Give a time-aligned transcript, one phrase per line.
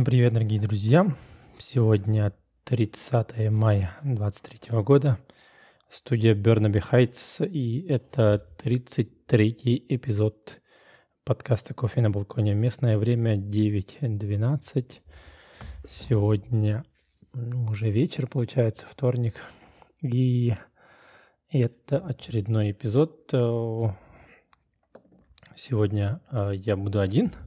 [0.00, 1.14] Всем привет, дорогие друзья!
[1.58, 2.32] Сегодня
[2.64, 5.18] 30 мая 2023 года.
[5.90, 10.62] Студия Burnaby Heights, и это 33-й эпизод
[11.22, 12.54] подкаста «Кофе на балконе».
[12.54, 14.90] Местное время 9.12.
[15.86, 16.82] Сегодня
[17.34, 19.34] ну, уже вечер, получается, вторник.
[20.00, 20.54] И
[21.52, 23.28] это очередной эпизод.
[25.56, 27.32] Сегодня э, я буду один–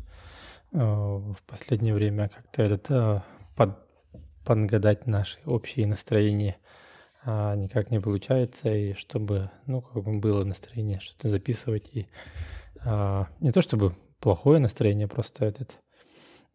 [0.74, 3.22] в последнее время как-то этот э,
[3.56, 3.78] под,
[4.44, 6.58] подгадать наши общие настроения
[7.26, 12.08] а никак не получается, и чтобы, ну, как бы было настроение что-то записывать, и
[12.82, 15.80] а, не то чтобы плохое настроение, просто этот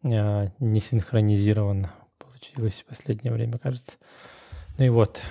[0.03, 3.93] а, не синхронизировано получилось в последнее время, кажется.
[4.77, 5.23] Ну и вот,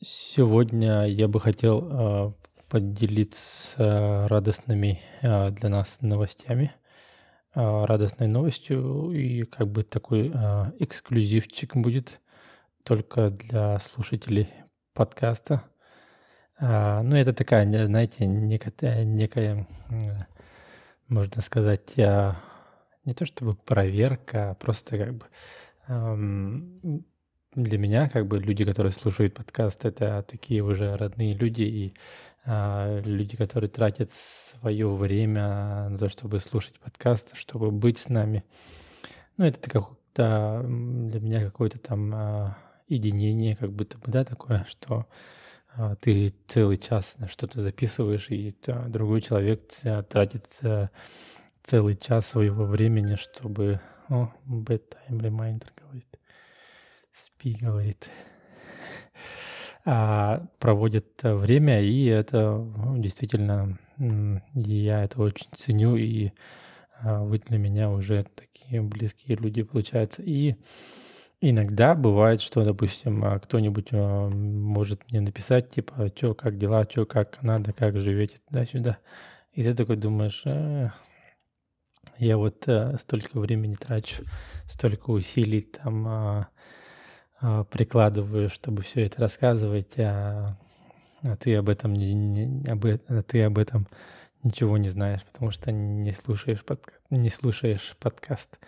[0.00, 2.32] сегодня я бы хотел а,
[2.68, 6.74] поделиться радостными а, для нас новостями,
[7.54, 12.20] а, радостной новостью и как бы такой а, эксклюзивчик будет
[12.82, 14.50] только для слушателей
[14.92, 15.64] подкаста.
[16.60, 19.66] Ну, это такая, знаете, некая, некая
[21.08, 25.26] можно сказать, не то чтобы проверка, а просто как бы
[27.54, 31.94] для меня, как бы люди, которые слушают подкаст, это такие уже родные люди, и
[32.46, 38.44] люди, которые тратят свое время на то, чтобы слушать подкаст, чтобы быть с нами.
[39.36, 45.06] Ну, это как-то для меня какое-то там а, единение, как будто бы, да, такое, что
[45.74, 48.54] а, ты целый час что-то записываешь, и
[48.88, 49.68] другой человек
[50.08, 50.46] тратит
[51.62, 53.80] целый час своего времени, чтобы...
[54.10, 56.06] О, bedtime reminder говорит.
[57.12, 59.43] Спи, говорит а,
[59.84, 63.78] проводят время, и это действительно,
[64.54, 66.32] я это очень ценю, и
[67.04, 70.22] а, вы для меня уже такие близкие люди, получается.
[70.22, 70.56] И
[71.40, 77.04] иногда бывает, что, допустим, а, кто-нибудь а, может мне написать, типа, что, как дела, что,
[77.04, 78.98] как надо, как живете, туда-сюда.
[79.52, 80.90] И ты такой думаешь, э,
[82.18, 84.22] я вот э, столько времени трачу,
[84.68, 86.48] столько усилий там а,
[87.70, 90.56] прикладываю, чтобы все это рассказывать, а,
[91.22, 93.86] а ты об этом не, не об, а ты об этом
[94.42, 98.58] ничего не знаешь, потому что не слушаешь подка, не слушаешь подкаст.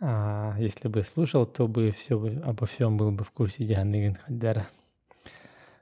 [0.00, 4.68] А если бы слушал, то бы все обо всем был бы в курсе Дианы Хаддара.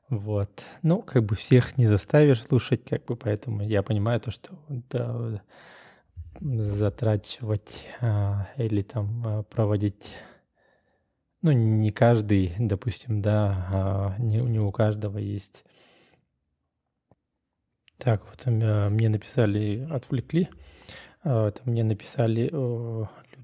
[0.09, 0.51] Вот.
[0.83, 4.55] Ну, как бы всех не заставишь слушать, как бы, поэтому я понимаю то, что
[4.91, 5.43] да,
[6.41, 10.15] затрачивать а, или там а, проводить
[11.43, 15.65] ну, не каждый, допустим, да, а не, не у каждого есть.
[17.99, 20.49] Так, вот э, мне написали, отвлекли,
[21.23, 22.51] а, это мне написали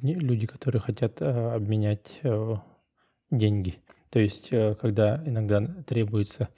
[0.03, 2.21] люди, которые хотят а, обменять
[3.31, 3.83] деньги.
[4.11, 6.49] То есть, э, когда иногда требуется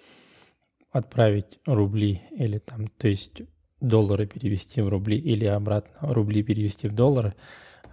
[0.91, 3.43] отправить рубли или там, то есть
[3.81, 7.35] доллары перевести в рубли или обратно рубли перевести в доллары,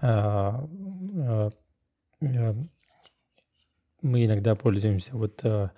[0.02, 0.68] а,
[4.04, 5.70] мы иногда пользуемся вот э,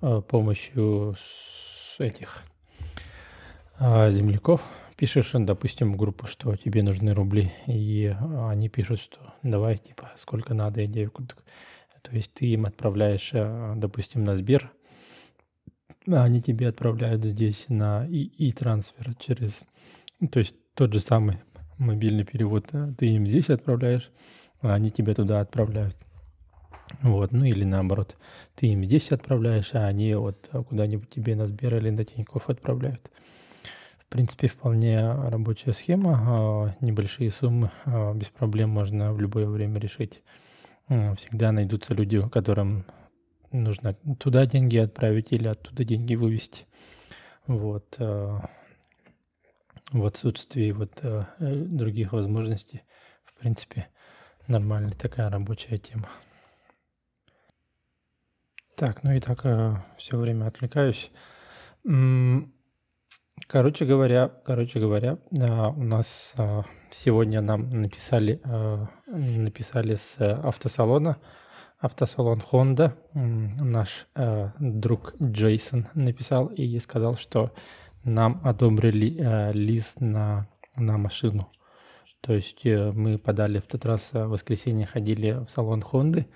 [0.00, 1.14] э, помощью
[1.98, 2.42] этих
[3.78, 4.62] э, земляков.
[4.96, 8.16] Пишешь, допустим, в группу, что тебе нужны рубли, и
[8.48, 10.88] они пишут, что давай, типа, сколько надо, я
[12.02, 13.30] То есть ты им отправляешь,
[13.76, 14.72] допустим, на Сбер,
[16.08, 19.64] а они тебе отправляют здесь на и-трансфер через...
[20.32, 21.38] То есть тот же самый
[21.76, 22.66] мобильный перевод
[22.98, 24.10] ты им здесь отправляешь,
[24.60, 25.96] а они тебе туда отправляют.
[27.02, 28.16] Вот, ну или наоборот,
[28.54, 33.10] ты им здесь отправляешь, а они вот куда-нибудь тебе на Сбер или на Тинькофф отправляют.
[34.08, 36.18] В принципе, вполне рабочая схема.
[36.18, 40.22] А, небольшие суммы а, без проблем можно в любое время решить.
[40.88, 42.86] Всегда найдутся люди, которым
[43.52, 46.64] нужно туда деньги отправить или оттуда деньги вывести.
[47.46, 47.96] Вот.
[47.98, 48.48] А,
[49.92, 51.02] в отсутствии вот
[51.38, 52.82] других возможностей,
[53.24, 53.88] в принципе,
[54.46, 56.08] нормальная такая рабочая тема.
[58.78, 61.10] Так, ну и так э, все время отвлекаюсь.
[63.48, 71.16] Короче говоря, короче говоря, э, у нас э, сегодня нам написали, э, написали с автосалона,
[71.80, 72.92] автосалон Honda.
[73.14, 77.52] Наш э, друг Джейсон написал и сказал, что
[78.04, 80.46] нам одобрили э, лист на,
[80.76, 81.50] на машину.
[82.20, 86.26] То есть э, мы подали в тот раз э, в воскресенье ходили в салон Honda,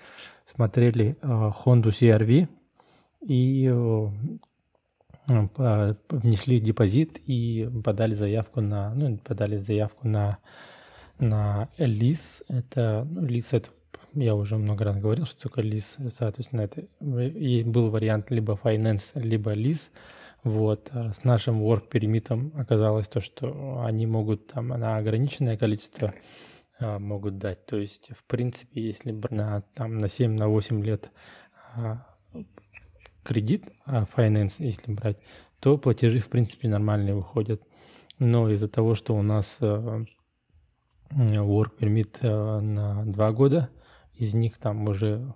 [0.53, 2.47] смотрели э, Honda CRV
[3.21, 3.69] и
[5.25, 10.39] внесли депозит и подали заявку на, ну, подали заявку на
[11.19, 12.43] на лис.
[12.49, 13.69] Это ну, лис это
[14.15, 16.81] я уже много раз говорил, что только лис, соответственно, это
[17.17, 19.91] и был вариант либо finance, либо лис.
[20.43, 20.89] Вот.
[20.91, 26.13] А с нашим work пермитом оказалось то, что они могут там на ограниченное количество
[26.79, 27.65] а, могут дать.
[27.65, 31.11] То есть, в принципе, если на, там, на 7, на 8 лет
[31.75, 32.05] а,
[33.23, 35.17] кредит, а finance, если брать,
[35.59, 37.61] то платежи, в принципе, нормальные выходят.
[38.19, 40.03] Но из-за того, что у нас а,
[41.11, 43.69] work permit а, на 2 года,
[44.13, 45.33] из них там уже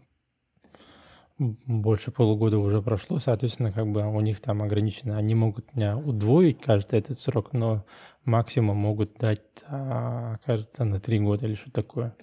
[1.40, 5.18] больше полугода уже прошло, соответственно, как бы у них там ограничено.
[5.18, 7.86] Они могут меня удвоить, кажется, этот срок, но
[8.26, 12.16] максимум могут дать, а, кажется, на три года или что такое.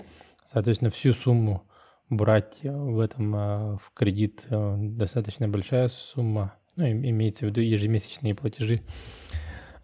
[0.52, 1.62] Соответственно, всю сумму
[2.10, 8.34] брать в этом а, в кредит а, достаточно большая сумма, ну, имеется в виду ежемесячные
[8.34, 8.82] платежи,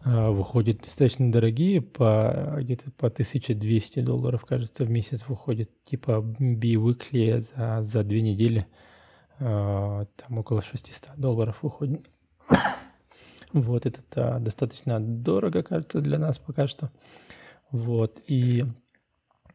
[0.03, 7.83] выходят достаточно дорогие, по где-то по 1200 долларов, кажется, в месяц выходит, типа bi-weekly за,
[7.83, 8.90] за две недели– а,
[9.41, 12.09] там около 600 долларов выходит.
[13.53, 16.93] Вот, это -то достаточно дорого, кажется, для нас пока что.
[17.73, 18.65] Вот, и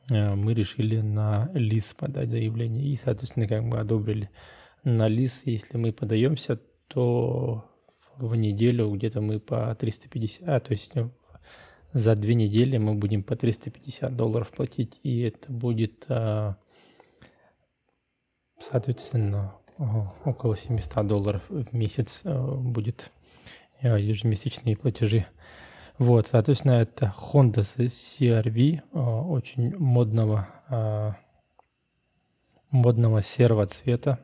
[0.09, 4.29] э, мы решили на лис подать заявление и, соответственно, как бы одобрили.
[4.83, 7.65] На лис, если мы подаемся, то
[8.17, 11.09] в неделю где-то мы по 350, а, то есть э,
[11.91, 16.57] за две недели мы будем по 350 долларов платить, и это будет, а,
[18.59, 23.11] соответственно, около 700 долларов в месяц э, будет
[23.81, 25.27] э, ежемесячные платежи.
[25.97, 31.17] Вот, соответственно, это Honda CRV, э, очень модного,
[32.71, 34.19] модного серого цвета.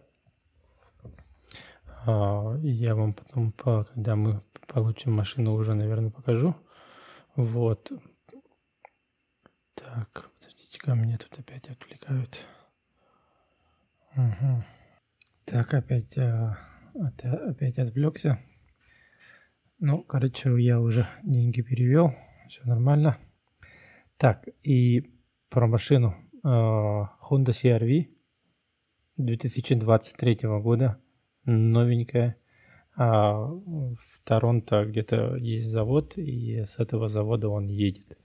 [2.05, 6.55] Я вам потом, когда мы получим машину, уже, наверное, покажу.
[7.35, 7.91] Вот.
[9.75, 12.43] Так, подождите, ко мне тут опять отвлекают.
[14.15, 14.63] Угу.
[15.45, 16.55] Так, опять, э,
[16.93, 18.39] опять отвлекся.
[19.79, 22.13] Ну, короче, я уже деньги перевел,
[22.47, 23.17] все нормально.
[24.17, 25.11] Так, и
[25.49, 26.15] про машину.
[26.43, 28.07] Э, Honda CR-V
[29.17, 30.99] 2023 года,
[31.45, 32.37] новенькая.
[32.95, 38.17] А в Торонто где-то есть завод, и с этого завода он едет.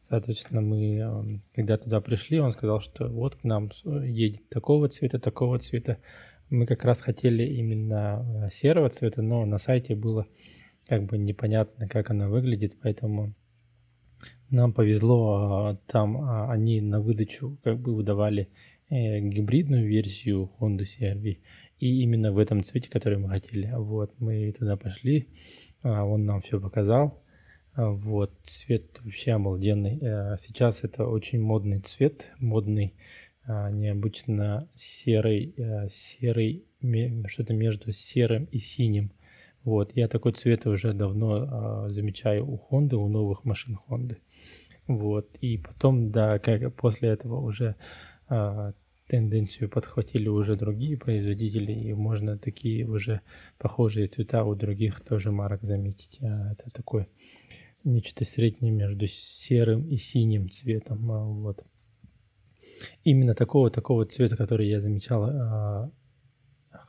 [0.00, 5.58] Соответственно, мы, когда туда пришли, он сказал, что вот к нам едет такого цвета, такого
[5.58, 5.98] цвета.
[6.48, 10.26] Мы как раз хотели именно э, серого цвета, но на сайте было
[10.86, 13.34] как бы непонятно, как она выглядит, поэтому
[14.50, 18.48] нам повезло, а, там а, они на выдачу как бы выдавали
[18.88, 21.38] э, гибридную версию Honda CR-V,
[21.80, 23.72] и именно в этом цвете, который мы хотели.
[23.74, 25.28] Вот, мы туда пошли,
[25.82, 27.20] а, он нам все показал.
[27.74, 29.98] Вот, цвет вообще обалденный.
[30.00, 32.94] Э, сейчас это очень модный цвет, модный
[33.46, 36.64] а, необычно серый, а, серый,
[37.26, 39.12] что-то между серым и синим.
[39.62, 44.16] Вот, я такой цвет уже давно а, замечаю у Honda, у новых машин Honda.
[44.86, 47.74] Вот, и потом, да, как после этого уже
[48.28, 48.72] а,
[49.08, 53.20] тенденцию подхватили уже другие производители, и можно такие уже
[53.58, 56.18] похожие цвета у других тоже марок заметить.
[56.20, 57.08] Это такое
[57.84, 61.06] нечто среднее между серым и синим цветом.
[61.42, 61.64] Вот
[63.04, 65.90] именно такого такого цвета, который я замечал, а,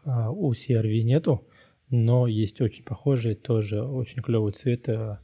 [0.05, 1.47] а, у CRV нету,
[1.89, 5.21] но есть очень похожий, тоже очень клевый цвет, а,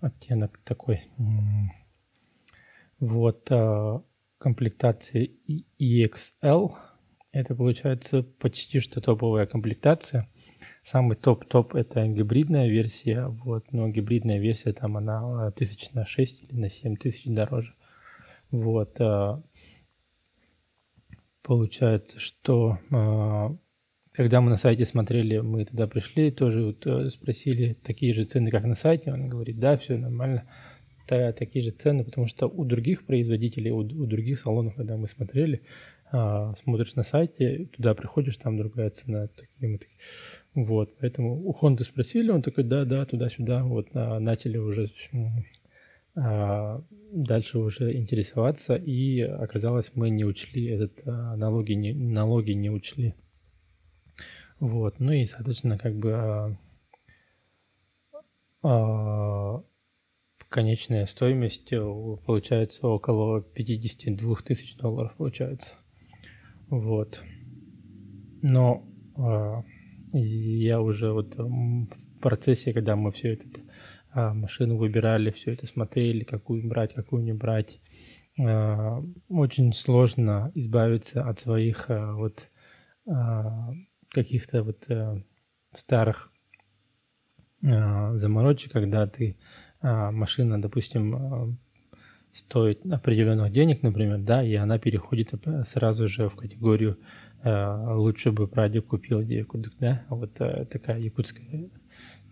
[0.00, 1.02] оттенок такой.
[3.00, 3.50] Вот
[4.38, 5.28] комплектация
[5.80, 6.74] EXL.
[7.32, 10.28] Это получается почти что топовая комплектация.
[10.84, 16.54] Самый топ-топ это гибридная версия, вот, но гибридная версия там она тысяч на 6 или
[16.54, 17.74] на 7 тысяч дороже.
[18.54, 19.00] Вот.
[19.00, 19.42] А,
[21.42, 23.56] получается, что а,
[24.12, 28.52] когда мы на сайте смотрели, мы туда пришли, тоже вот э, спросили, такие же цены,
[28.52, 29.12] как на сайте.
[29.12, 30.48] Он говорит, да, все нормально,
[31.08, 35.62] такие же цены, потому что у других производителей, у, других салонов, когда мы смотрели,
[36.10, 39.80] смотришь на сайте, туда приходишь, там другая цена, такие.
[40.54, 44.86] Вот, поэтому у Honda спросили, он такой, да, да, туда-сюда, вот, начали уже
[46.14, 53.14] дальше уже интересоваться, и оказалось, мы не учли этот а, налоги, не, налоги не учли.
[54.60, 56.56] Вот, ну и, соответственно, как бы а,
[58.62, 59.62] а,
[60.48, 65.74] конечная стоимость э, получается около 52 тысяч долларов получается.
[66.68, 67.20] Вот.
[68.40, 69.64] Но а,
[70.12, 71.86] я уже вот в
[72.20, 73.60] процессе, когда мы все это а,
[74.14, 77.80] машину выбирали, все это смотрели, какую брать, какую не брать.
[78.38, 82.48] А, очень сложно избавиться от своих а, вот
[83.08, 83.72] а,
[84.10, 85.22] каких-то вот а,
[85.74, 86.32] старых
[87.64, 89.36] а, заморочек, когда ты
[89.80, 91.56] а, машина, допустим, а,
[92.32, 95.32] стоит определенных денег, например, да, и она переходит
[95.66, 101.68] сразу же в категорию э, лучше бы прадед купил якуток, да, вот э, такая якутская,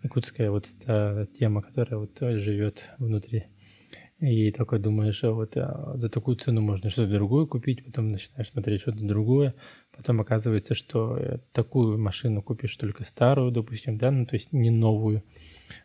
[0.01, 3.45] якутская вот э, тема, которая вот живет внутри.
[4.23, 8.49] И такой думаешь, а вот а, за такую цену можно что-то другое купить, потом начинаешь
[8.49, 9.53] смотреть что-то другое,
[9.91, 14.69] потом оказывается, что э, такую машину купишь только старую, допустим, да, ну то есть не
[14.69, 15.23] новую,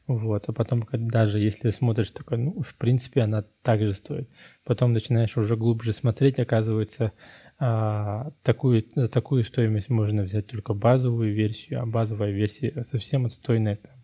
[0.06, 4.30] вот, а потом даже если смотришь такой, ну в принципе она также стоит,
[4.62, 7.12] потом начинаешь уже глубже смотреть, оказывается,
[7.58, 13.76] а, такую, за такую стоимость можно взять только базовую версию, а базовая версия совсем отстойная,
[13.76, 13.94] там,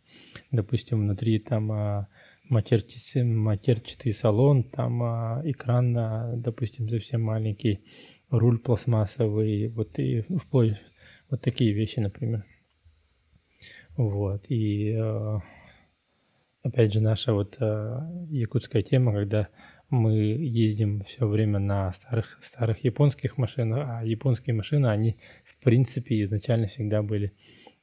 [0.50, 2.08] допустим, внутри там а,
[2.48, 7.84] матерчатый, матерчатый салон, там а, экран, а, допустим, совсем маленький,
[8.28, 10.80] руль пластмассовый, вот и вплоть
[11.30, 12.44] вот такие вещи, например.
[13.96, 15.38] Вот, и а,
[16.62, 19.48] опять же наша вот а, якутская тема, когда
[19.94, 26.22] мы ездим все время на старых, старых японских машинах, а японские машины, они в принципе
[26.22, 27.32] изначально всегда были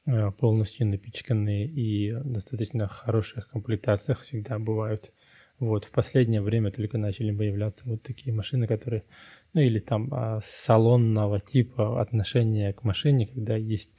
[0.04, 5.12] Э, полностью напичканные и достаточно хороших комплектациях всегда бывают.
[5.60, 9.04] Вот, в последнее время только начали появляться вот такие машины, которые,
[9.52, 13.92] ну или там а, салонного типа отношения к машине, когда есть,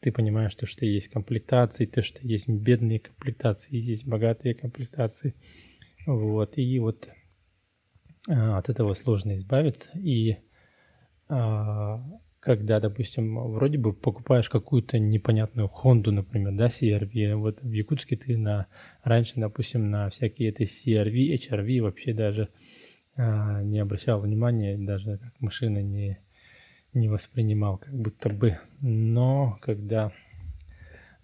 [0.00, 5.34] ты понимаешь, то, что есть комплектации, то, что есть бедные комплектации, есть богатые комплектации.
[6.06, 7.08] Вот, и вот
[8.26, 9.90] от этого сложно избавиться.
[9.94, 10.38] И
[11.28, 12.02] а,
[12.40, 18.36] когда, допустим, вроде бы покупаешь какую-то непонятную Хонду, например, да, CRV, вот в Якутске ты
[18.36, 18.66] на
[19.02, 22.48] раньше, допустим, на всякие этой CRV, HRV вообще даже
[23.16, 26.18] а, не обращал внимания, даже как машина не,
[26.94, 28.58] не воспринимал, как будто бы.
[28.80, 30.12] Но когда,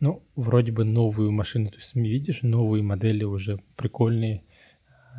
[0.00, 4.53] ну, вроде бы новую машину, то есть видишь, новые модели уже прикольные, а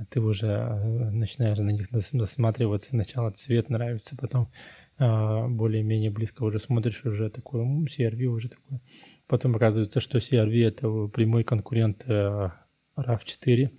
[0.09, 4.51] ты уже а, начинаешь на них засматриваться, сначала цвет нравится, потом
[4.97, 8.79] а, более-менее близко уже смотришь, уже такой, CRV уже такой.
[9.27, 12.69] Потом оказывается, что CRV это прямой конкурент RAV4.
[12.97, 13.69] Э,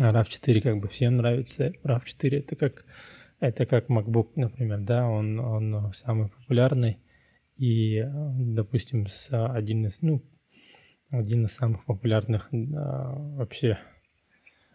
[0.00, 1.72] а RAV4 как бы всем нравится.
[1.84, 2.84] RAV4 это как,
[3.40, 6.98] это как MacBook, например, да, он, он самый популярный.
[7.56, 8.04] И,
[8.36, 10.24] допустим, с один из, ну,
[11.10, 13.78] один из самых популярных а, вообще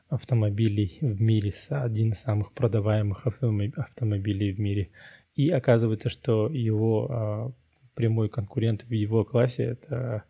[0.09, 4.89] автомобилей в мире, один из самых продаваемых автомобилей в мире–
[5.39, 7.51] и оказывается, что его а,
[7.95, 10.23] прямой конкурент в его классе это,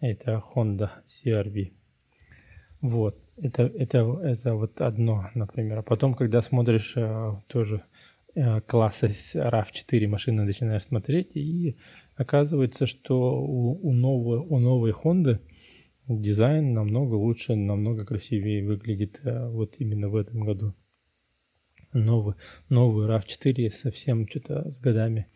[0.00, 1.72] это Honda CRV.
[2.80, 3.16] Вот.
[3.36, 5.78] Это, это, это вот одно, например.
[5.78, 7.84] А потом, когда смотришь а, тоже
[8.34, 11.76] а, класса RAV4 машины, начинаешь смотреть, и
[12.16, 15.38] оказывается, что у, у, новой, у новой Honda
[16.08, 20.74] дизайн намного лучше, намного красивее выглядит а, вот именно в этом году
[21.92, 22.36] новый,
[22.68, 25.26] новый RAV4 совсем что-то с годами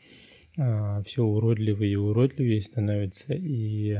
[0.57, 3.99] а, все уродливее и уродливее становится, и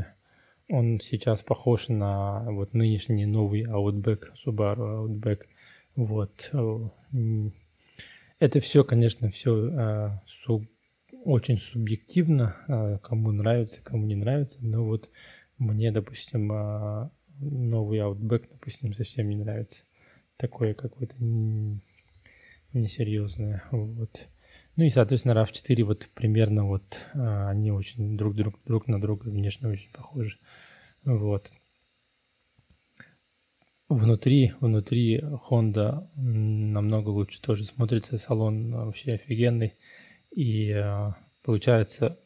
[0.69, 5.41] он сейчас похож на вот нынешний новый Outback, Subaru Outback.
[5.97, 6.53] Вот.
[8.39, 10.65] Это все, конечно, все суб,
[11.25, 15.11] очень субъективно, кому нравится, кому не нравится, но вот
[15.61, 19.83] мне, допустим, а, новый Outback, допустим, совсем не нравится.
[20.37, 21.17] Такое какое-то
[22.73, 23.63] несерьезная.
[23.71, 24.27] Вот.
[24.77, 29.29] Ну и, соответственно, RAV4 вот примерно вот а, они очень друг, друг, друг на друга
[29.29, 30.39] внешне очень похожи.
[31.05, 31.53] Вот.
[33.89, 39.75] Внутри, внутри Honda намного лучше тоже смотрится, салон вообще офигенный.
[40.31, 42.19] И а, получается,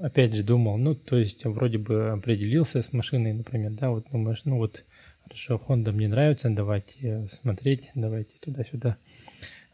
[0.00, 4.42] опять же думал, ну, то есть вроде бы определился с машиной, например, да, вот думаешь,
[4.44, 4.84] ну вот
[5.24, 8.98] Хорошо, Honda мне нравится, давайте смотреть, давайте туда-сюда.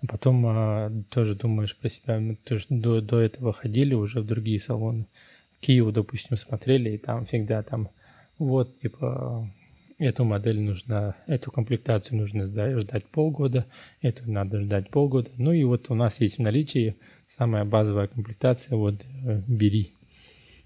[0.00, 2.20] А потом а, тоже думаешь про себя.
[2.20, 5.06] Мы тоже до, до этого ходили уже в другие салоны.
[5.60, 7.88] Киеву, допустим, смотрели, и там всегда там
[8.38, 9.50] вот, типа,
[9.98, 13.66] эту модель нужно, эту комплектацию нужно ждать, полгода,
[14.00, 15.30] эту надо ждать полгода.
[15.36, 19.92] Ну и вот у нас есть в наличии самая базовая комплектация, вот, э, бери.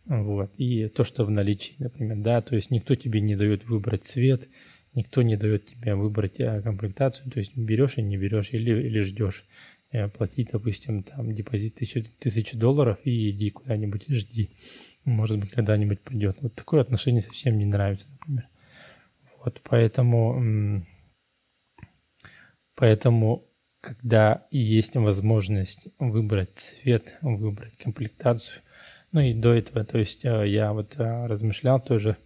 [0.07, 0.51] Вот.
[0.59, 4.49] И то, что в наличии, например, да, то есть никто тебе не дает выбрать цвет,
[4.95, 9.01] никто не дает тебе выбрать э, комплектацию, то есть берешь и не берешь, или, или
[9.01, 9.45] ждешь
[9.93, 14.51] э, платить, допустим, там депозит тысячу, тысячу долларов и иди куда-нибудь, жди.
[15.05, 16.37] Может быть, когда-нибудь придет.
[16.43, 18.49] Вот такое отношение совсем не нравится, например.
[19.45, 20.85] Вот, поэтому,
[22.77, 23.45] поэтому,
[23.81, 28.63] когда есть возможность выбрать цвет, выбрать комплектацию,
[29.11, 32.17] ну и до этого, то есть э, я вот э, размышлял тоже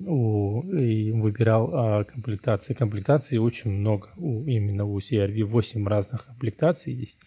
[0.00, 2.74] у, и выбирал а, комплектации.
[2.74, 5.44] Комплектаций очень много у, именно у CRV.
[5.44, 7.18] 8 разных комплектаций есть.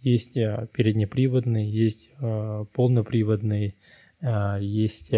[0.00, 3.76] Есть а, переднеприводный, есть а, полноприводный,
[4.20, 5.10] а, есть,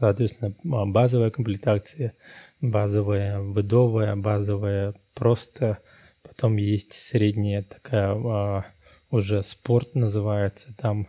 [0.00, 2.14] соответственно, базовая комплектация,
[2.60, 5.78] базовая выдовая, базовая просто.
[6.22, 8.64] Потом есть средняя такая, а,
[9.10, 11.08] уже спорт называется, там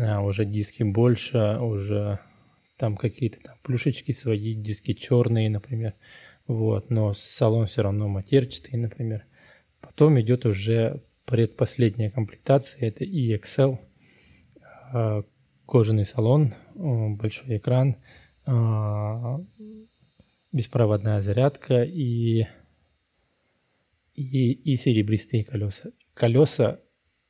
[0.00, 2.18] а, уже диски больше, уже
[2.78, 5.94] там какие-то там плюшечки свои, диски черные, например,
[6.46, 9.26] вот, но салон все равно матерчатый, например.
[9.80, 13.78] Потом идет уже предпоследняя комплектация, это EXL,
[14.92, 15.24] а,
[15.66, 17.96] кожаный салон, большой экран,
[18.46, 19.38] а,
[20.52, 22.46] беспроводная зарядка и,
[24.14, 25.90] и, и серебристые колеса.
[26.14, 26.80] Колеса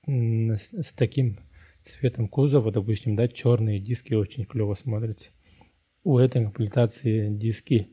[0.07, 1.37] с таким
[1.80, 5.30] цветом кузова, допустим, да, черные диски очень клево смотрятся.
[6.04, 7.88] У этой комплектации диски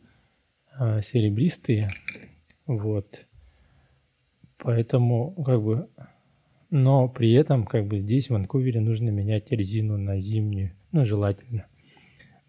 [0.71, 1.89] а, серебристые,
[2.65, 3.25] вот,
[4.57, 5.89] поэтому как бы,
[6.69, 11.67] но при этом как бы здесь в Ванкувере нужно менять резину на зимнюю, ну желательно,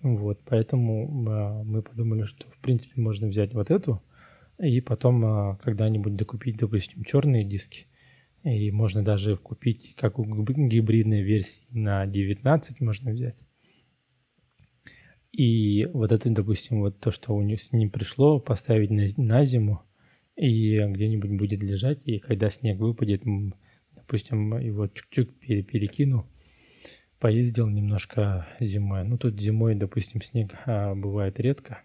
[0.03, 4.03] вот, поэтому а, мы подумали, что в принципе можно взять вот эту
[4.59, 7.87] и потом а, когда-нибудь докупить, допустим, черные диски,
[8.45, 13.39] и можно даже купить, как у гибридной версии, на 19 можно взять.
[15.33, 19.45] И вот это, допустим, вот то, что у них с ним пришло, поставить на, на
[19.45, 19.83] зиму
[20.37, 23.23] и где-нибудь будет лежать, и когда снег выпадет,
[24.09, 26.27] допустим, его чуть-чуть перекину,
[27.21, 29.05] поездил немножко зимой.
[29.05, 31.83] Ну, тут зимой, допустим, снег а, бывает редко.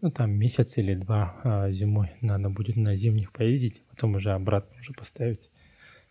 [0.00, 4.32] Ну, там месяц или два а, зимой надо будет на зимних поездить, а потом уже
[4.32, 5.52] обратно уже поставить.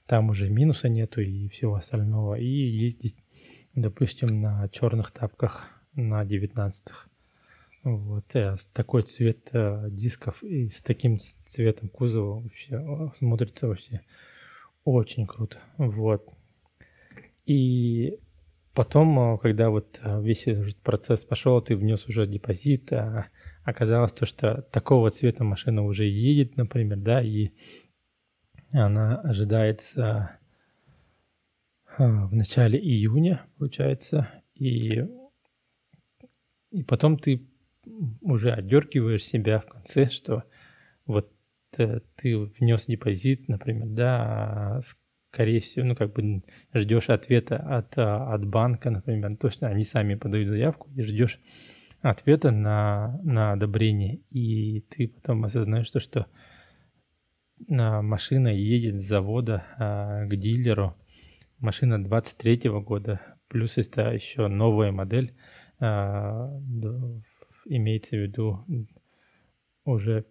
[0.05, 2.35] Там уже минуса нету и всего остального.
[2.35, 3.17] И ездить,
[3.75, 7.09] допустим, на черных тапках на 19-х.
[7.83, 13.99] Вот, э, такой цвет э, дисков и с таким цветом кузова вообще смотрится вообще
[14.83, 15.57] очень круто.
[15.77, 16.27] Вот.
[17.45, 18.19] И
[18.73, 23.27] потом, э, когда вот э, весь этот процесс пошел, ты внес уже депозит, а
[23.63, 27.49] оказалось то, что такого цвета машина уже едет, например, да, и
[28.71, 30.37] она ожидается
[31.97, 35.03] в начале июня, получается, и
[36.71, 37.47] и потом ты
[38.21, 40.43] уже отдергиваешь себя в конце, что
[41.05, 41.31] вот
[41.77, 44.81] ты внес депозит, например, да, а
[45.33, 49.83] скорее всего, ну, как бы ждешь ответа от, а, от банка, например, то есть они
[49.83, 51.39] сами подают заявку и ждешь
[52.01, 56.27] ответа на, на одобрение, и ты потом осознаешь то, что
[57.67, 60.95] машина едет с завода а, к дилеру,
[61.59, 65.33] машина 23 -го года, плюс это еще новая модель,
[65.79, 66.49] а,
[67.65, 68.65] имеется в виду
[69.85, 70.25] уже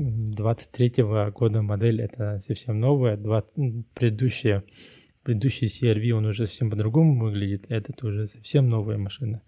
[0.00, 4.64] 23 года модель, это совсем новая, 20, предыдущая,
[5.22, 9.42] предыдущий CRV, он уже совсем по-другому выглядит, этот уже совсем новая машина.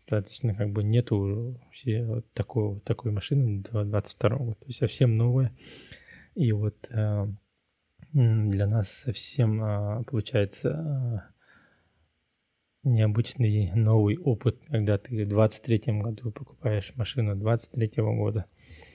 [0.00, 5.56] Достаточно как бы нету все такого, такой машины 22 года, то есть совсем новая.
[6.34, 7.26] И вот э,
[8.12, 11.30] для нас совсем э, получается
[12.82, 18.93] необычный новый опыт, когда ты в 23 году покупаешь машину 23 года, а,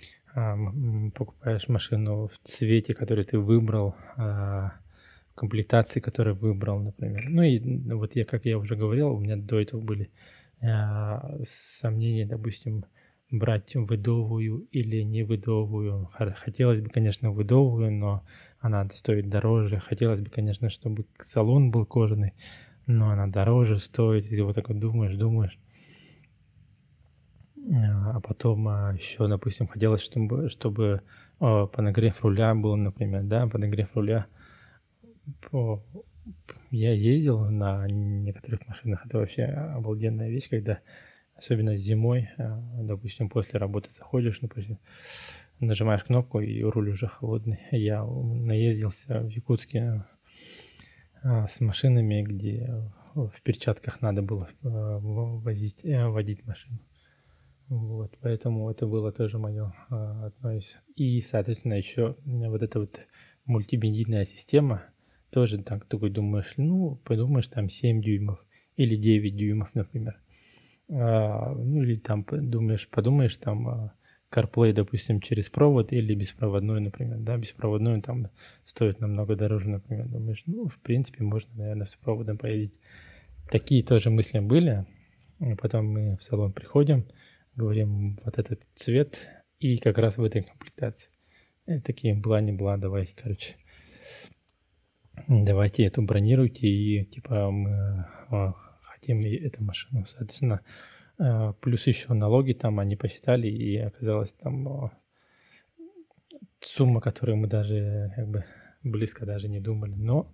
[1.16, 4.74] покупаешь машину в цвете, который ты выбрал, а,
[5.32, 7.30] в комплектации, которую выбрал, например.
[7.30, 7.60] Ну и
[7.94, 10.12] вот я, как я уже говорил, у меня до этого были
[10.62, 12.86] а, сомнения, допустим,
[13.32, 16.10] брать выдовую или не выдовую.
[16.36, 18.26] Хотелось бы, конечно, выдовую, но
[18.60, 19.78] она стоит дороже.
[19.78, 22.34] Хотелось бы, конечно, чтобы салон был кожаный
[22.90, 25.58] но она дороже стоит, и вот так вот думаешь, думаешь.
[27.72, 31.04] А потом а, еще, допустим, хотелось, чтобы, чтобы
[31.40, 34.26] о, подогрев руля был, например, да, подогрев руля.
[36.72, 40.80] Я ездил на некоторых машинах, это вообще обалденная вещь, когда,
[41.36, 44.80] особенно зимой, а, допустим, после работы заходишь, допустим,
[45.60, 47.60] нажимаешь кнопку, и руль уже холодный.
[47.72, 50.06] Я наездился в Якутске
[51.22, 56.80] а, с машинами, где в перчатках надо было а, возить, э, водить машину.
[57.70, 60.78] Вот, поэтому это было тоже мое а, одно из...
[60.96, 63.00] И, соответственно, еще вот эта вот
[63.46, 64.84] мультимедийная система,
[65.30, 68.44] тоже так такой думаешь, ну, подумаешь, там 7 дюймов
[68.76, 70.20] или 9 дюймов, например.
[70.90, 73.94] А, ну или там думаешь, подумаешь, там а,
[74.32, 78.30] CarPlay, допустим, через провод или беспроводной, например, да, беспроводной там
[78.66, 82.80] стоит намного дороже, например, думаешь, ну, в принципе, можно, наверное, с проводом поездить.
[83.52, 84.88] Такие тоже мысли были.
[85.62, 87.06] Потом мы в салон приходим,
[87.60, 89.20] говорим, вот этот цвет,
[89.60, 91.12] и как раз в этой комплектации.
[91.68, 93.56] И такие была, не была, давай, короче,
[95.28, 100.62] давайте эту бронируйте, и типа мы о, хотим эту машину, соответственно,
[101.20, 104.92] Э, плюс еще налоги там они посчитали, и оказалось там
[106.62, 108.46] сумма, которую мы даже как бы
[108.84, 109.96] близко даже не думали.
[109.96, 110.34] Но,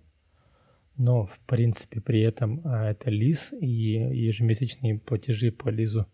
[0.96, 6.06] но в принципе при этом а, это лиз и ежемесячные платежи по лизу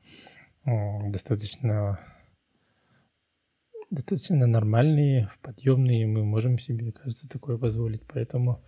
[0.65, 1.99] достаточно
[3.93, 8.03] достаточно нормальные, подъемные, мы можем себе, кажется, такое позволить.
[8.09, 8.65] Поэтому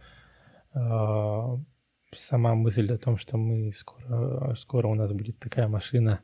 [0.74, 1.59] а,
[2.14, 6.20] сама мысль о том, что мы скоро, скоро у нас будет такая машина,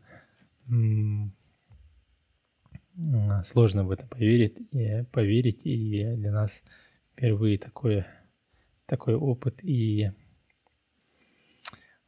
[3.44, 6.62] сложно в это поверить и поверить, и для нас
[7.12, 8.04] впервые такой,
[8.84, 10.10] такой опыт, и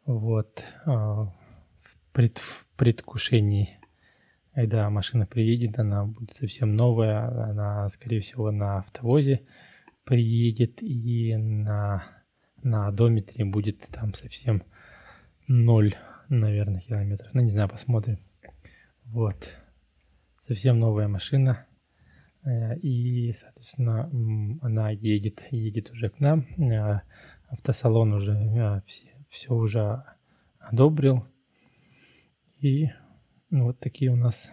[0.04, 1.32] вот в,
[2.12, 2.42] пред,
[2.82, 3.78] предвкушении,
[4.52, 9.46] когда машина приедет, она будет совсем новая, она, скорее всего, на автовозе
[10.04, 12.02] приедет и на
[12.64, 14.64] на одометре будет там совсем
[15.46, 15.94] ноль,
[16.28, 17.28] наверное, километров.
[17.34, 18.16] Ну, не знаю, посмотрим.
[19.04, 19.54] Вот.
[20.40, 21.64] Совсем новая машина.
[22.44, 24.10] Э, и, соответственно,
[24.60, 26.46] она едет, едет уже к нам.
[26.58, 27.02] Э,
[27.48, 28.36] автосалон уже
[28.86, 30.02] все, э, все уже
[30.58, 31.28] одобрил.
[32.62, 32.88] И
[33.50, 34.50] вот такие у нас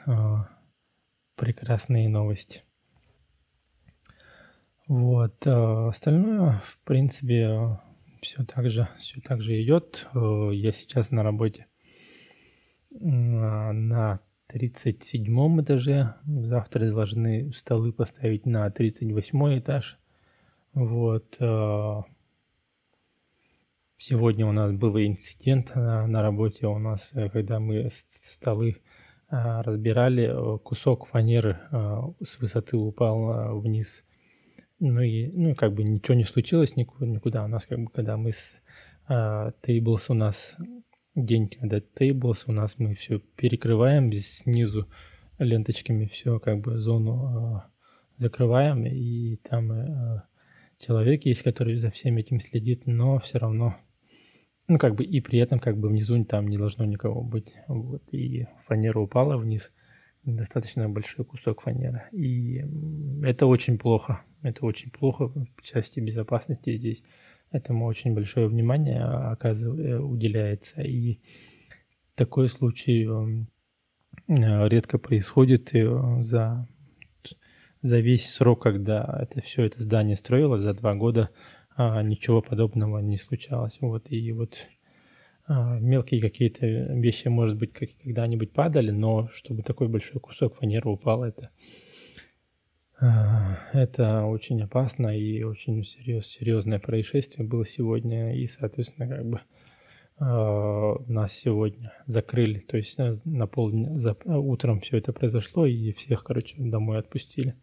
[1.35, 2.63] прекрасные новости.
[4.87, 5.45] Вот.
[5.45, 7.79] Остальное, в принципе,
[8.21, 10.07] все так же, все так же идет.
[10.13, 11.67] Э, я сейчас на работе
[12.91, 16.15] на 37 этаже.
[16.25, 19.99] Завтра должны столы поставить на 38 этаж.
[20.73, 21.37] Вот.
[23.99, 26.67] Э, сегодня у нас был инцидент на, на работе.
[26.67, 28.77] У нас, э, когда мы столы
[29.31, 34.03] разбирали, кусок фанеры с высоты упал вниз
[34.79, 37.45] ну и, ну, как бы ничего не случилось никуда.
[37.45, 38.55] У нас как бы, когда мы с
[39.07, 40.57] Tables у нас
[41.13, 44.87] день, когда Tables у нас мы все перекрываем снизу
[45.37, 47.61] ленточками, все как бы зону
[48.19, 50.21] закрываем, и там uh,
[50.77, 53.75] человек есть, который за всем этим следит, но все равно,
[54.69, 58.03] ну как бы и при этом как бы внизу там не должно никого быть, вот,
[58.11, 59.71] и фанера упала вниз,
[60.23, 62.03] достаточно большой кусок фанеры.
[62.11, 62.63] И
[63.23, 64.21] это очень плохо.
[64.41, 67.03] Это очень плохо в части безопасности здесь.
[67.51, 70.81] Этому очень большое внимание оказывается, э, уделяется.
[70.81, 71.19] И
[72.15, 76.67] такой случай э, редко происходит э, за,
[77.81, 81.31] за весь срок, когда это все это здание строилось, за два года
[81.79, 83.77] а, ничего подобного не случалось.
[83.79, 84.67] Вот, и вот
[85.47, 90.89] а, мелкие какие-то вещи, может быть, как когда-нибудь падали, но чтобы такой большой кусок фанеры
[90.89, 91.51] упал, это,
[92.99, 99.39] а, это очень опасно и очень серьез, серьезное происшествие было сегодня, и, соответственно, как бы
[100.17, 105.93] а, нас сегодня закрыли, то есть э, на полдня, за, утром все это произошло, и
[105.93, 107.55] всех, короче, домой отпустили.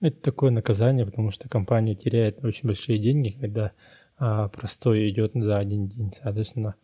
[0.00, 3.72] Это такое наказание, потому что компания теряет очень большие деньги, когда
[4.16, 6.76] а, простой идет за один день, соответственно,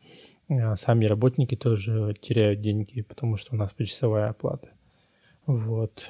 [0.48, 4.70] а, сами работники тоже теряют деньги, потому что у нас почасовая оплата.
[5.46, 6.06] Вот.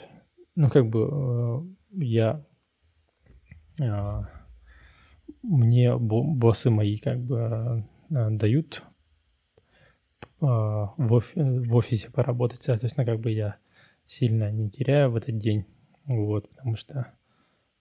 [0.56, 2.44] Ну, как бы э, я...
[3.80, 4.28] А,
[5.42, 8.82] мне боссы мои как бы а, дают
[10.40, 13.56] офи, в офисе поработать, соответственно, как бы я
[14.06, 15.66] сильно не теряю в этот день,
[16.06, 17.12] вот, потому что,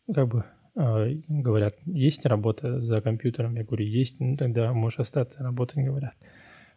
[0.07, 5.43] ну, как бы, говорят, есть работа за компьютером, я говорю, есть, ну, тогда можешь остаться
[5.43, 6.15] работать, говорят.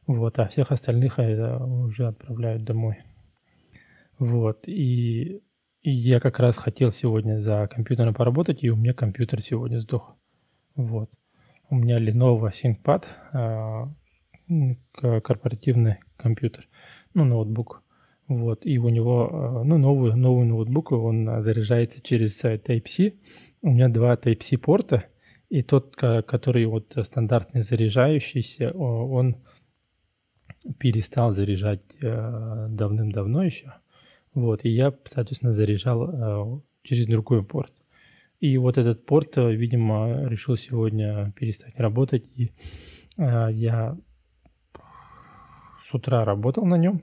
[0.06, 2.98] Вот, а всех остальных это уже отправляют домой.
[4.18, 5.42] Вот, и,
[5.82, 10.16] и я как раз хотел сегодня за компьютером поработать, и у меня компьютер сегодня сдох.
[10.74, 11.10] Вот.
[11.68, 13.92] У меня Lenovo ThinkPad, а,
[15.20, 16.68] корпоративный компьютер,
[17.14, 17.82] ну, ноутбук.
[18.28, 23.14] Вот, и у него, а, ну, новый, новый ноутбук, он заряжается через Type-C.
[23.62, 25.04] У меня два Type-C порта,
[25.48, 29.36] и тот, который вот стандартный заряжающийся, он
[30.78, 33.74] перестал заряжать э, давным-давно еще.
[34.34, 36.10] Вот, и я, соответственно, заряжал
[36.58, 37.72] э, через другой порт.
[38.40, 42.26] И вот этот порт, э, видимо, решил сегодня перестать работать.
[42.36, 42.50] И
[43.16, 43.96] э, я
[45.82, 47.02] с утра работал на нем.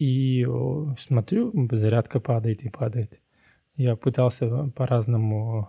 [0.00, 0.46] И
[0.98, 3.20] смотрю, зарядка падает и падает.
[3.76, 5.68] Я пытался по-разному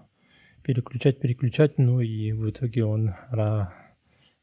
[0.64, 3.72] переключать, переключать, ну и в итоге он, в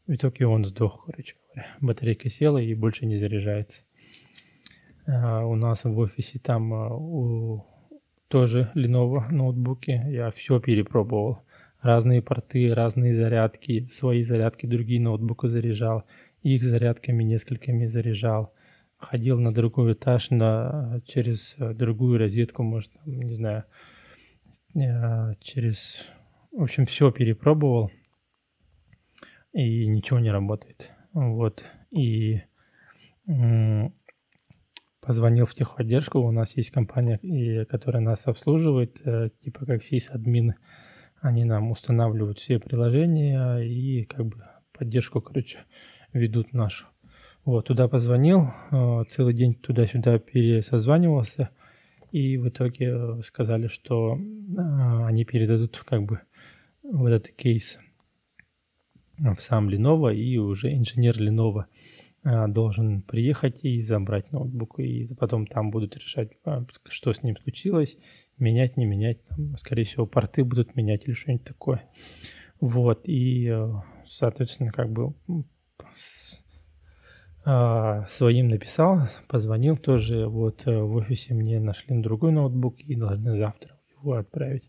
[0.06, 1.66] итоге он сдох, короче говоря.
[1.80, 3.80] Батарейка села и больше не заряжается.
[5.06, 7.64] А у нас в офисе там а, у,
[8.28, 10.02] тоже Lenovo ноутбуки.
[10.06, 11.40] Я все перепробовал.
[11.80, 16.04] Разные порты, разные зарядки, свои зарядки, другие ноутбуки заряжал.
[16.42, 18.52] Их зарядками несколькими заряжал.
[18.98, 23.64] Ходил на другой этаж, на, через другую розетку, может, не знаю,
[24.74, 26.04] э, через...
[26.50, 27.90] В общем, все перепробовал,
[29.52, 30.90] и ничего не работает.
[31.12, 31.64] Вот.
[31.90, 32.42] И
[35.08, 36.18] позвонил в техподдержку.
[36.18, 37.18] У нас есть компания,
[37.66, 40.56] которая нас обслуживает, э, типа как сис-админы.
[41.20, 45.60] Они нам устанавливают все приложения и как бы поддержку, короче,
[46.12, 46.86] ведут нашу.
[47.48, 51.48] Вот, туда позвонил, э, целый день туда-сюда пересозванивался,
[52.12, 54.18] и в итоге э, сказали, что
[55.06, 56.20] они передадут как бы
[56.82, 57.78] вот этот кейс
[59.16, 61.64] в сам Lenovo, и уже инженер Lenovo
[62.52, 66.32] должен приехать и забрать ноутбук, и потом там будут решать,
[66.90, 67.96] что с ним случилось,
[68.36, 69.20] менять, не менять,
[69.56, 71.88] скорее всего, порты будут менять или что-нибудь такое.
[72.60, 73.72] Вот, и, э,
[74.04, 75.14] соответственно, как бы
[78.08, 83.78] своим написал, позвонил тоже, вот э, в офисе мне нашли другой ноутбук и должны завтра
[83.96, 84.68] его отправить.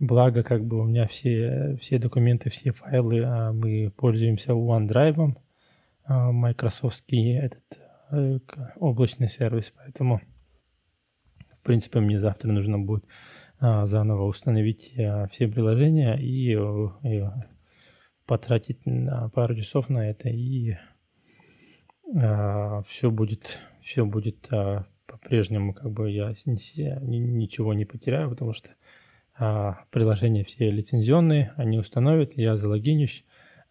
[0.00, 5.36] Благо, как бы у меня все, все документы, все файлы, мы пользуемся OneDrive,
[6.06, 7.80] а, майкрософтский этот
[8.10, 8.38] э,
[8.76, 10.20] облачный сервис, поэтому
[11.60, 13.06] в принципе мне завтра нужно будет
[13.58, 16.58] а, заново установить а, все приложения и,
[17.08, 17.24] и
[18.26, 18.80] потратить
[19.32, 20.76] пару часов на это и
[22.86, 24.48] все будет все будет
[25.06, 28.70] по-прежнему как бы я ничего не потеряю, потому что
[29.90, 33.24] приложения все лицензионные, они установят, я залогинюсь,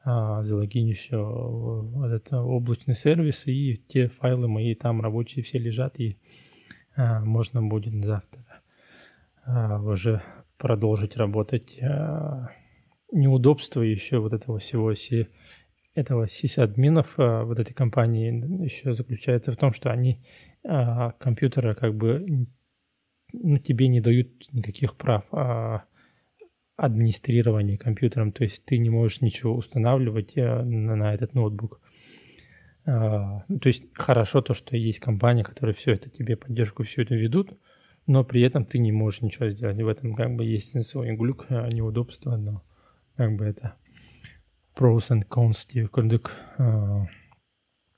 [0.03, 6.17] а, залогинюсь в этот облачный сервис, и те файлы мои там рабочие все лежат, и
[6.95, 8.43] а, можно будет завтра
[9.45, 10.21] а, уже
[10.57, 11.79] продолжить работать.
[13.11, 14.93] Неудобство еще вот этого всего
[15.95, 20.21] этого сисадминов вот этой компании еще заключается в том, что они
[20.63, 22.47] компьютера как бы
[23.34, 25.84] ну, тебе не дают никаких прав, а
[26.75, 31.79] администрирование компьютером, то есть ты не можешь ничего устанавливать э, на, этот ноутбук.
[32.86, 37.03] А, ну, то есть хорошо то, что есть компания, которая все это тебе поддержку, все
[37.03, 37.51] это ведут,
[38.08, 39.77] но при этом ты не можешь ничего сделать.
[39.77, 42.63] В этом как бы есть свой глюк, а, неудобство, но
[43.15, 43.75] как бы это
[44.75, 46.31] pros and cons курдык.
[46.57, 47.05] А,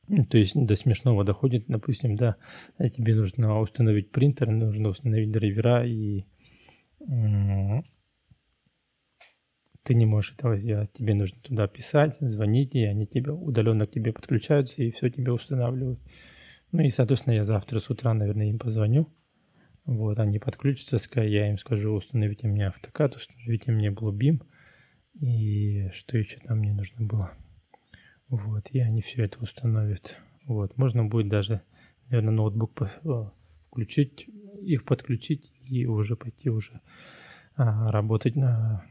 [0.08, 2.36] ну, то есть до смешного доходит, допустим, да,
[2.78, 6.26] тебе нужно установить принтер, нужно установить драйвера и
[9.86, 10.92] ты не можешь этого сделать.
[10.94, 15.32] Тебе нужно туда писать, звонить, и они тебе удаленно к тебе подключаются и все тебе
[15.32, 16.00] устанавливают.
[16.72, 19.08] Ну и, соответственно, я завтра с утра, наверное, им позвоню.
[19.86, 24.42] Вот, они подключатся, я им скажу, установите мне автокад, установите мне Bluebeam.
[25.20, 27.32] И что еще там мне нужно было?
[28.28, 30.16] Вот, и они все это установят.
[30.46, 31.62] Вот, можно будет даже,
[32.10, 33.30] наверное, ноутбук э,
[33.68, 34.28] включить,
[34.62, 36.82] их подключить и уже пойти уже
[37.56, 38.86] а, работать на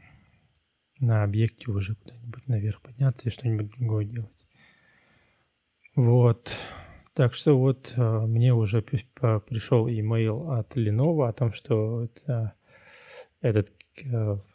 [0.99, 4.47] на объекте уже куда-нибудь наверх подняться и что-нибудь другое делать.
[5.95, 6.55] Вот.
[7.13, 12.53] Так что вот э, мне уже пришел имейл от Lenovo о том, что это,
[13.41, 13.74] этот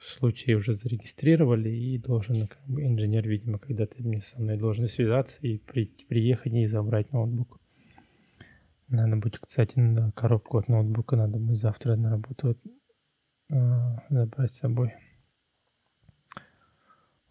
[0.01, 5.39] случай уже зарегистрировали и должен как бы, инженер, видимо, когда-то мне со мной должен связаться
[5.47, 7.59] и при, приехать и забрать ноутбук.
[8.89, 12.59] Надо будет, кстати, на коробку от ноутбука надо будет завтра на работу
[13.51, 13.57] э,
[14.09, 14.95] забрать с собой.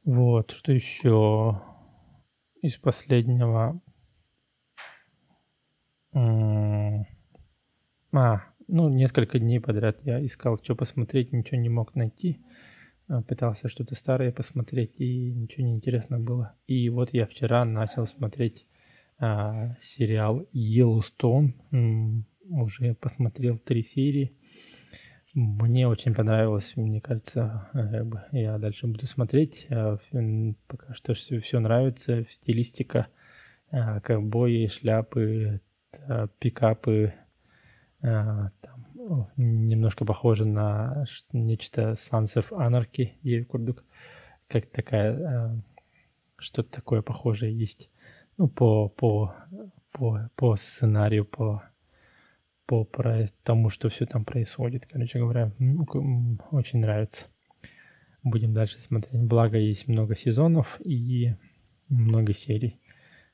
[0.05, 1.61] Вот, что еще
[2.61, 3.81] из последнего?
[8.11, 12.39] А, ну, несколько дней подряд я искал, что посмотреть, ничего не мог найти.
[13.08, 16.55] А, пытался что-то старое посмотреть, и ничего не интересно было.
[16.67, 18.67] И вот я вчера начал смотреть
[19.17, 21.53] а, сериал Yellowstone.
[22.49, 24.38] Уже посмотрел три серии.
[25.34, 29.67] Мне очень понравилось, мне кажется, как бы я дальше буду смотреть.
[29.69, 29.97] А,
[30.67, 33.08] пока что все, все нравится, стилистика,
[33.71, 35.62] а, ковбои, шляпы,
[36.39, 37.28] пикапы, а,
[38.01, 43.83] там, немножко похоже на нечто Sons of Anarchy, Курдук,
[44.47, 45.63] как такая,
[46.38, 47.89] что-то такое похожее есть.
[48.38, 49.35] Ну, по, по,
[49.91, 51.63] по, по сценарию, по
[52.69, 52.88] по
[53.43, 54.85] тому, что все там происходит.
[54.85, 55.51] Короче говоря,
[56.51, 57.25] очень нравится.
[58.21, 59.23] Будем дальше смотреть.
[59.23, 61.33] Благо, есть много сезонов и
[61.88, 62.79] много серий.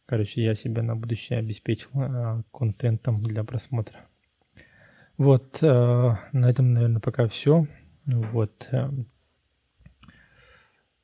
[0.05, 4.05] Короче, я себя на будущее обеспечил э, контентом для просмотра.
[5.17, 5.67] Вот, э,
[6.33, 7.65] на этом, наверное, пока все.
[8.05, 8.89] Вот, э,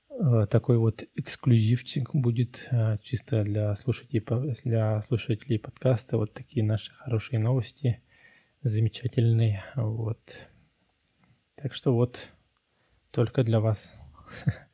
[0.09, 2.69] э, такой вот эксклюзивчик будет
[3.01, 4.23] чисто для слушателей,
[4.65, 6.17] для слушателей подкаста.
[6.17, 8.01] Вот такие наши хорошие новости,
[8.63, 9.63] замечательные.
[9.75, 10.19] Вот.
[11.55, 12.19] Так что вот,
[13.11, 13.93] только для вас.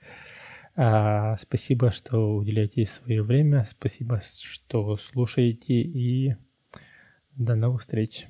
[0.80, 3.66] А, спасибо, что уделяете свое время.
[3.66, 5.74] Спасибо, что слушаете.
[5.74, 6.36] И
[7.36, 8.28] до новых встреч.